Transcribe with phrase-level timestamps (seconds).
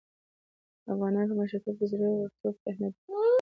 [0.93, 3.27] افغانان په مشرتوب کې زړه ورتوب ته اهميت ورکوي.